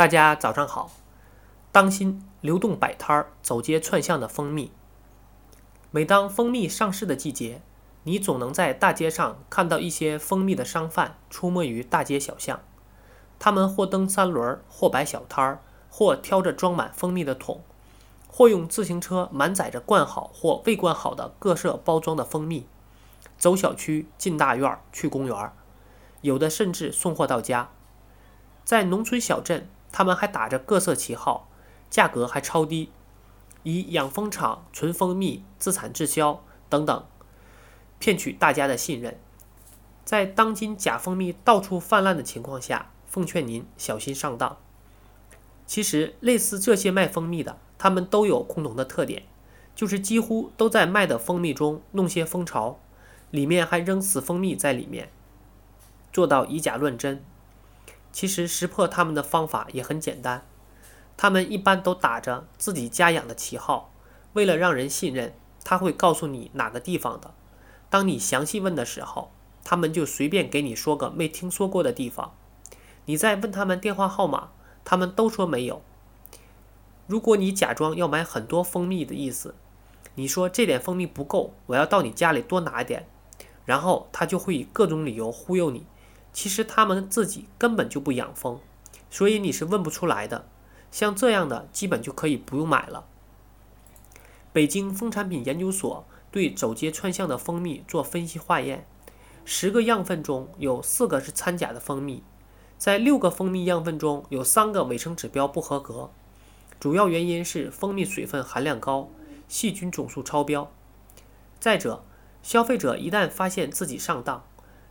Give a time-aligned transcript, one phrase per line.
[0.00, 0.90] 大家早上好，
[1.70, 4.72] 当心流动摆摊儿、走街串巷的蜂蜜。
[5.90, 7.60] 每当蜂蜜上市的季节，
[8.04, 12.60] 你总能在大街上看到一些蜂蜜的商贩出没于大街小巷。
[13.38, 15.60] 他们或蹬三轮，或摆小摊儿，
[15.90, 17.60] 或挑着装满蜂蜜的桶，
[18.26, 22.66] 或用自行车满载着灌好或未灌好的各色包装的蜂蜜，
[23.36, 25.52] 走小区、进大院、去公园，
[26.22, 27.68] 有的甚至送货到家。
[28.64, 29.68] 在农村小镇。
[29.92, 31.48] 他们还打着各色旗号，
[31.88, 32.90] 价格还超低，
[33.62, 37.04] 以养蜂场、纯蜂蜜、自产自销等等，
[37.98, 39.18] 骗取大家的信任。
[40.04, 44.56] 在当今假蜂蜜到处泛滥的情况下，奉劝您小心上当。
[45.66, 49.24] 其实，类似这些卖蜂蜜的，他们都有共同的特点，
[49.74, 52.80] 就是几乎都在卖的蜂蜜中弄些蜂巢，
[53.30, 55.10] 里面还扔死蜂蜜在里面，
[56.12, 57.22] 做到以假乱真。
[58.12, 60.44] 其实识破他们的方法也很简单，
[61.16, 63.92] 他们一般都打着自己家养的旗号，
[64.32, 67.32] 为了让人信任，他会告诉你哪个地方的。
[67.88, 69.30] 当你详细问的时候，
[69.64, 72.34] 他们就随便给你说个没听说过的地方。
[73.06, 74.50] 你再问他们电话号码，
[74.84, 75.82] 他们都说没有。
[77.06, 79.54] 如果你假装要买很多蜂蜜的意思，
[80.14, 83.06] 你说这点蜂蜜不够，我要到你家里多拿一点，
[83.64, 85.86] 然后他就会以各种理由忽悠你。
[86.32, 88.60] 其实他们自己根本就不养蜂，
[89.10, 90.46] 所以你是问不出来的。
[90.90, 93.04] 像这样的，基本就可以不用买了。
[94.52, 98.84] 北京蜂产品研究所对走街串巷的蜂蜜做分析化验，
[99.44, 102.22] 十个样份中有四个是掺假的蜂蜜，
[102.76, 106.10] 在六个蜂蜜样份中有三个卫生指标不合格，
[106.80, 109.08] 主要原因是蜂蜜水分含量高，
[109.46, 110.72] 细菌总数超标。
[111.60, 112.02] 再者，
[112.42, 114.44] 消费者一旦发现自己上当，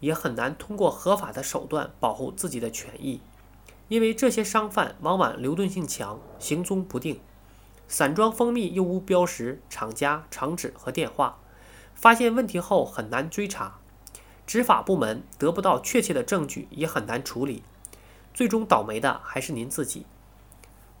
[0.00, 3.20] 也很难通过合法的手段保护自己的权益，
[3.88, 7.20] 因为这些商贩往往流动性强，行踪不定。
[7.86, 11.38] 散装蜂蜜又无标识、厂家、厂址和电话，
[11.94, 13.78] 发现问题后很难追查，
[14.46, 17.62] 执法部门得不到确切的证据，也很难处理，
[18.32, 20.06] 最终倒霉的还是您自己。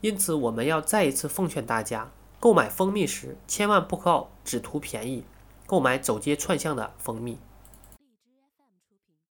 [0.02, 5.24] 因此，我们要再一次奉劝大家，购买蜂蜜时千万不靠只图便宜，
[5.66, 7.38] 购买走街串巷的蜂蜜。